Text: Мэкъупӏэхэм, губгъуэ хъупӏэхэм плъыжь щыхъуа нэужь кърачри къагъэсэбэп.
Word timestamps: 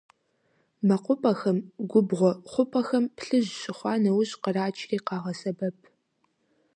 Мэкъупӏэхэм, 0.87 1.57
губгъуэ 1.89 2.31
хъупӏэхэм 2.51 3.05
плъыжь 3.17 3.51
щыхъуа 3.59 3.93
нэужь 4.03 4.33
кърачри 4.43 4.97
къагъэсэбэп. 5.07 5.77